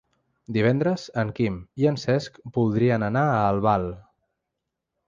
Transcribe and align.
Divendres 0.55 1.03
en 1.23 1.33
Quim 1.41 1.59
i 1.83 1.89
en 1.91 2.01
Cesc 2.07 2.41
voldrien 2.59 3.09
anar 3.11 3.25
a 3.37 3.47
Albal. 3.53 3.91